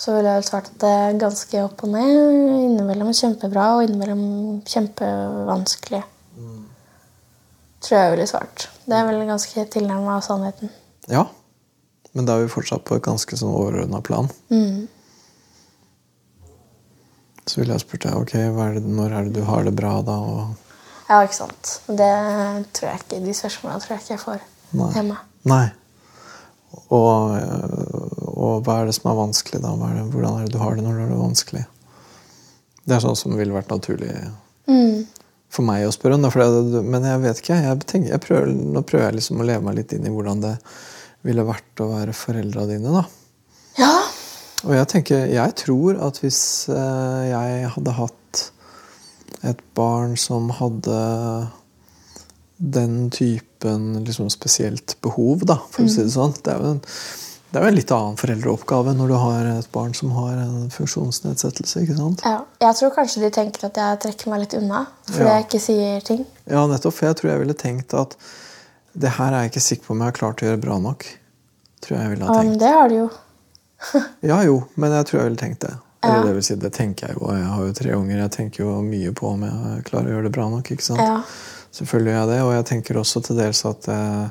[0.01, 2.19] Så ville jeg vel svart at det er ganske opp og ned.
[2.67, 4.23] Innimellom kjempebra og innimellom
[4.69, 6.03] kjempevanskelig.
[7.81, 8.69] Tror jeg ville svart.
[8.85, 10.73] Det er vel ganske tilnærma sannheten.
[11.09, 11.27] ja.
[12.13, 14.27] Men da er vi fortsatt på et ganske sånn overordna plan.
[14.51, 14.89] Mm.
[17.51, 19.97] Så ville jeg spurt deg ok, er det, når er det du har det bra,
[20.07, 20.17] da?
[20.23, 20.57] Og,
[21.11, 21.71] Ja, ikke sant.
[21.89, 22.11] Det
[22.77, 24.43] tror jeg ikke, De spørsmålene tror jeg ikke jeg får
[24.79, 24.91] Nei.
[24.95, 25.17] hjemme.
[25.51, 25.65] nei.
[26.95, 27.33] Og,
[28.31, 29.73] og hva er det som er vanskelig, da?
[29.89, 31.65] Er det, hvordan er det du har det når du har det vanskelig?
[32.87, 34.13] Det er sånn som ville vært naturlig
[34.71, 35.07] Mm.
[35.51, 36.87] for meg å spørre om.
[36.87, 37.57] Men jeg vet ikke.
[37.65, 40.41] Jeg tenker, jeg prøver, nå prøver jeg liksom å leve meg litt inn i hvordan
[40.45, 40.53] det
[41.27, 42.93] ville vært å være foreldra dine.
[42.95, 43.03] da.
[43.81, 43.91] Ja.
[44.67, 48.43] Og jeg tenker, jeg tror at hvis eh, jeg hadde hatt
[49.49, 50.97] et barn som hadde
[52.61, 56.35] den typen liksom spesielt behov, da, for å si det sånn.
[56.45, 56.83] Det er jo en,
[57.51, 60.69] det er jo en litt annen foreldreoppgave når du har et barn som har en
[60.75, 61.87] funksjonsnedsettelse.
[61.87, 62.21] ikke sant?
[62.27, 62.43] Ja.
[62.61, 65.39] Jeg tror kanskje de tenker at jeg trekker meg litt unna fordi Ja.
[65.39, 66.27] jeg ikke sier ting.
[66.45, 66.99] Ja, nettopp.
[66.99, 68.19] For jeg tror jeg ville tenkt at
[68.93, 71.09] det her er jeg ikke sikker på om jeg har klart å gjøre bra nok.
[71.81, 73.11] Tror jeg ville ha Um, men det har de jo.
[74.31, 75.75] Ja jo, men jeg tror jeg ville tenkt det.
[76.03, 76.25] Eller Ja.
[76.27, 77.27] det vil si, det tenker jeg jo.
[77.29, 78.19] og Jeg har jo tre unger.
[78.23, 80.71] Jeg tenker jo mye på om jeg klarer å gjøre det bra nok.
[80.73, 81.01] ikke sant?
[81.05, 81.23] Ja.
[81.77, 84.29] Selvfølgelig gjør jeg det, og jeg tenker også til dels at eh,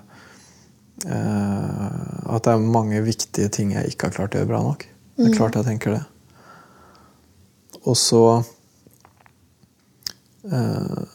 [1.08, 4.86] eh, at det er mange viktige ting jeg ikke har klart å gjøre bra nok.
[5.20, 6.04] Det er klart jeg tenker det.
[7.86, 8.24] Og så
[10.52, 11.06] eh,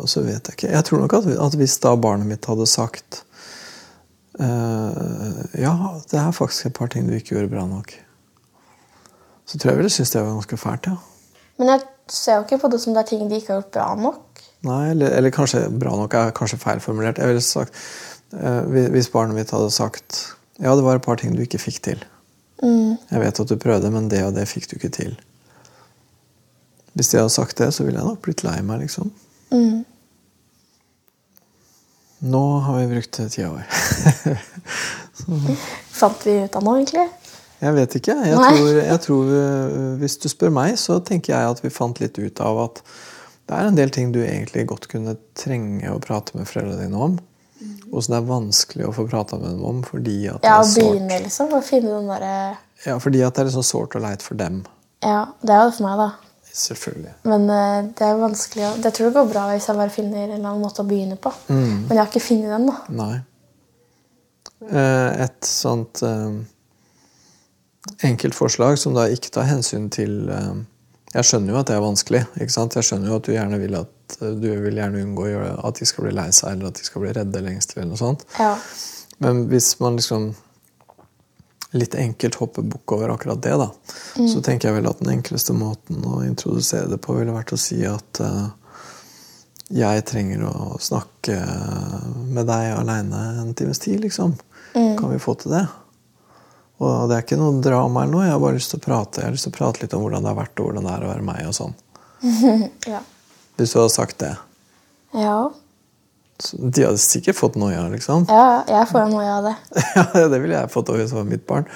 [0.00, 2.66] Og så vet jeg ikke Jeg tror nok at, at hvis da barnet mitt hadde
[2.70, 3.22] sagt
[4.40, 5.74] eh, Ja,
[6.10, 7.92] det er faktisk et par ting du ikke gjorde bra nok.
[9.48, 10.96] Så tror jeg ville synes det var ganske fælt, ja.
[11.58, 13.72] Men jeg ser jo ikke på det som det er ting de ikke har gjort
[13.72, 14.42] bra nok.
[14.66, 17.18] Nei, eller, eller kanskje bra nok er kanskje feilformulert.
[17.18, 17.74] Jeg ville sagt,
[18.34, 21.82] uh, hvis- barnet mitt hadde sagt ja, det var et par ting du ikke fikk
[21.82, 22.04] til.
[23.10, 25.12] Jeg vet at du prøvde, men det og det fikk du ikke til.
[26.94, 29.12] Hvis de hadde sagt det, så ville jeg nok blitt lei meg, liksom.
[32.18, 33.66] Nå har vi brukt tida vår.
[35.98, 37.06] Fant vi ut av noe, egentlig?
[37.58, 38.14] Jeg vet ikke.
[38.22, 41.98] Jeg tror, jeg tror, øh, Hvis du spør meg, så tenker jeg at vi fant
[42.02, 42.82] litt ut av at
[43.48, 46.98] det er en del ting du egentlig godt kunne trenge å prate med foreldrene dine
[47.08, 47.14] om.
[47.88, 50.58] Og som det er vanskelig å få prata med dem om fordi at det Ja,
[50.58, 50.84] er å sårt.
[50.84, 51.46] begynne, liksom.
[51.56, 52.34] Å finne den derre
[52.84, 54.60] Ja, fordi at det er sånn sårt og leit for dem.
[55.02, 56.10] Ja, det er jo det for meg, da.
[56.52, 57.12] Selvfølgelig.
[57.24, 60.24] Men uh, det er vanskelig å Jeg tror det går bra hvis jeg bare finner
[60.24, 61.32] en eller annen måte å begynne på.
[61.48, 62.78] Men jeg har ikke funnet den, da.
[62.98, 63.18] Nei.
[64.72, 66.32] Eh, Et sånt eh,
[68.08, 70.16] enkelt forslag som da ikke tar hensyn til
[71.14, 72.24] Jeg skjønner jo at det er vanskelig.
[72.40, 72.74] ikke sant?
[72.76, 75.28] Jeg skjønner jo at du gjerne vil at du vil gjerne unngå
[75.62, 77.84] at de skal bli lei seg eller at de skal bli redde eller engstelige.
[77.84, 78.26] eller noe sånt.
[78.38, 78.50] Ja.
[79.24, 80.34] Men hvis man liksom
[81.76, 83.68] litt enkelt hoppe bukk over akkurat det, da,
[84.16, 87.60] så tenker jeg vel at den enkleste måten å introdusere det på ville vært å
[87.60, 88.46] si at uh,
[89.68, 91.36] jeg trenger å snakke
[92.32, 94.32] med deg aleine en times tid, liksom.
[94.72, 95.66] Kan vi få til det?
[96.78, 98.24] Og det er ikke noe drama eller noe.
[98.24, 100.04] Jeg har bare lyst til å prate Jeg har lyst til å prate litt om
[100.04, 101.40] hvordan det har vært, og hvordan det er å være meg.
[101.48, 101.74] og sånn.
[102.94, 103.00] ja.
[103.58, 104.34] Hvis du hadde sagt det.
[105.16, 105.40] Ja.
[106.52, 108.26] De hadde sikkert fått noia, liksom.
[108.30, 109.54] ja, jeg får jo noe av det.
[109.98, 111.66] Ja, det ville jeg fått hvis det var mitt barn.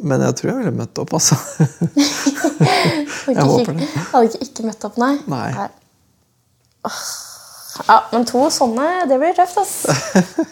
[0.00, 1.36] Men jeg tror jeg ville møtt opp, altså.
[3.26, 3.86] Jeg håper det.
[4.12, 5.12] hadde ikke, ikke møtt opp, nei.
[5.30, 5.48] Nei.
[5.56, 5.68] nei.
[7.88, 9.76] Ja, men to sånne, det blir tøft, ass.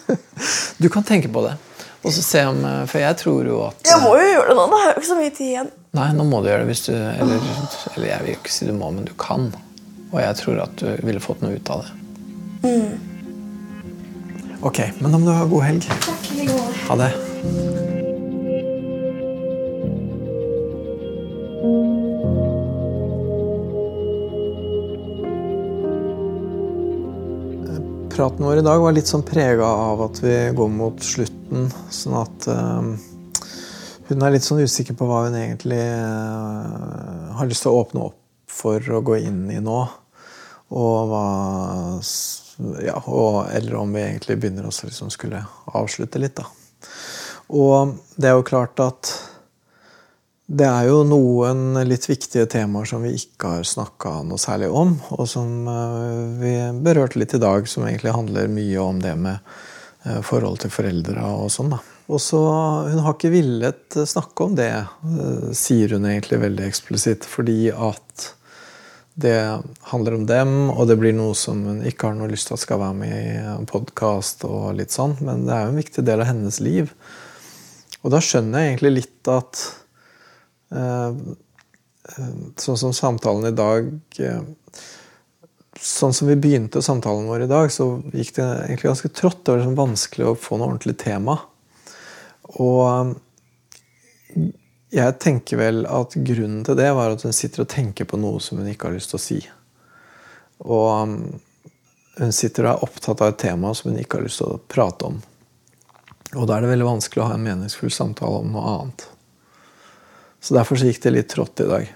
[0.82, 1.56] Du kan tenke på det.
[2.00, 4.62] Og så se om For jeg tror jo at Jeg må jo gjøre det nå.
[4.72, 5.72] Det er jo ikke så mye tid igjen.
[5.98, 7.50] Nei, nå må du gjøre det hvis du Eller,
[7.92, 9.50] eller jeg vil ikke si du må, men du kan.
[10.10, 11.98] Og jeg tror at du ville fått noe ut av det.
[14.60, 15.86] Ok, men da må du ha god helg.
[16.04, 16.72] Takk i går.
[16.90, 17.10] Ha det.
[28.10, 32.18] Praten vår i dag var litt sånn prega av at vi går mot slutten, sånn
[32.20, 32.90] at eh,
[34.10, 38.08] hun er litt sånn usikker på hva hun egentlig uh, har lyst til å åpne
[38.10, 38.18] opp
[38.50, 39.80] for å gå inn i nå.
[40.74, 41.26] Og hva
[42.84, 46.46] ja, og, Eller om vi egentlig begynner å liksom skulle avslutte litt, da.
[47.50, 49.10] Og det er jo klart at
[50.50, 54.96] det er jo noen litt viktige temaer som vi ikke har snakka noe særlig om,
[55.14, 59.38] og som eh, vi berørte litt i dag, som egentlig handler mye om det med
[59.38, 61.70] eh, forhold til foreldre og sånn.
[61.76, 61.78] da.
[62.10, 62.42] Og så,
[62.90, 64.72] Hun har ikke villet eh, snakke om det,
[65.54, 68.32] sier hun egentlig veldig eksplisitt, fordi at
[69.20, 69.38] det
[69.90, 72.62] handler om dem, og det blir noe som hun ikke har noe lyst til at
[72.64, 76.24] skal være med i podkast, og litt sånn, men det er jo en viktig del
[76.24, 76.92] av hennes liv.
[78.00, 79.62] Og da skjønner jeg egentlig litt at
[80.72, 81.18] eh,
[82.14, 82.30] eh,
[82.60, 83.90] Sånn som samtalen i dag
[84.24, 84.40] eh,
[85.76, 89.42] Sånn som vi begynte samtalen vår i dag, så gikk det egentlig ganske trått.
[89.44, 91.38] Det var liksom vanskelig å få noe ordentlig tema.
[92.60, 93.14] Og
[94.90, 98.40] jeg tenker vel at grunnen til det var at hun sitter og tenker på noe
[98.42, 99.38] som hun ikke har lyst til å si.
[100.66, 101.14] Og um,
[102.18, 104.60] hun sitter og er opptatt av et tema som hun ikke har lyst til å
[104.70, 105.20] prate om.
[106.34, 109.06] Og da er det veldig vanskelig å ha en meningsfull samtale om noe annet.
[110.40, 111.88] Så derfor så gikk det litt trått i dag.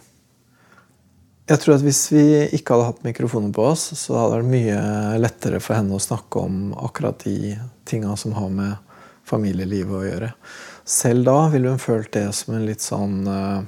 [1.45, 2.25] Jeg tror at Hvis vi
[2.57, 6.03] ikke hadde hatt mikrofonen på oss, så hadde det vært mye lettere for henne å
[6.03, 8.95] snakke om akkurat de tinga som har med
[9.29, 10.31] familielivet å gjøre.
[10.85, 13.61] Selv da ville hun følt det som en litt sånn eh,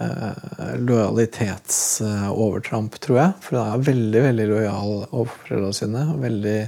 [0.00, 3.32] eh, lojalitetsovertramp, tror jeg.
[3.44, 6.02] For hun er veldig veldig lojal overfor foreldrene sine.
[6.22, 6.60] Veldig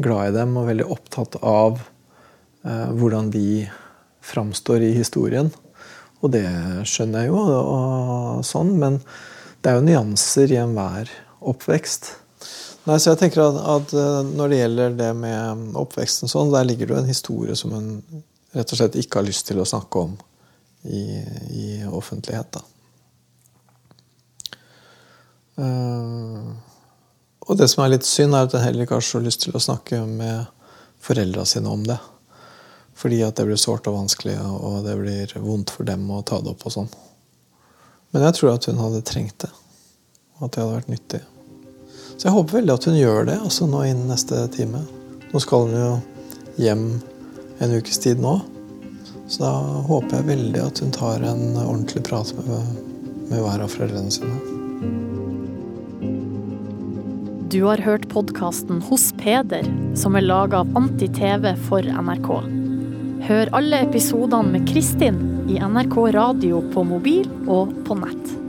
[0.00, 1.72] glad i dem og veldig opptatt av
[2.64, 3.68] eh, hvordan de
[4.24, 5.48] framstår i historien.
[6.20, 6.48] Og det
[6.88, 9.00] skjønner jeg jo, og sånn, men
[9.60, 11.06] det er jo nyanser i enhver
[11.52, 12.02] oppvekst.
[12.88, 16.64] Nei, så jeg tenker at, at, eh, Når det gjelder det med oppveksten, sånn, der
[16.64, 17.88] ligger det jo en historie som hun
[18.56, 20.16] rett og slett ikke har lyst til å snakke om
[20.82, 21.04] i,
[21.54, 22.60] i offentlighet.
[25.60, 26.54] Uh,
[27.50, 29.56] og det som er litt synd, er at hun heller ikke har så lyst til
[29.56, 30.48] å snakke med
[31.00, 31.98] foreldra sine om det.
[33.00, 36.40] Fordi at det blir sårt og vanskelig, og det blir vondt for dem å ta
[36.44, 36.66] det opp.
[36.68, 36.90] og sånn.
[38.12, 39.50] Men jeg tror at hun hadde trengt det.
[40.38, 41.20] Og at det hadde vært nyttig.
[42.20, 44.82] Så jeg håper veldig at hun gjør det altså nå innen neste time.
[45.30, 45.90] Nå skal hun jo
[46.60, 46.84] hjem
[47.60, 48.40] en ukes tid nå.
[49.30, 49.52] Så da
[49.86, 52.80] håper jeg veldig at hun tar en ordentlig prat med,
[53.30, 54.40] med hver av foreldrene sine.
[57.50, 59.66] Du har hørt podkasten Hos Peder,
[59.98, 62.30] som er laga av Anti-TV for NRK.
[63.26, 65.18] Hør alle episodene med Kristin
[65.50, 68.39] i NRK Radio på mobil og på nett.